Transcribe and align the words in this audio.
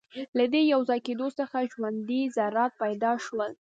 له 0.37 0.45
دې 0.53 0.61
یوځای 0.73 0.99
کېدو 1.07 1.27
څخه 1.39 1.67
ژوندۍ 1.71 2.21
ذرات 2.37 2.71
پیدا 2.83 3.11
شول. 3.25 3.51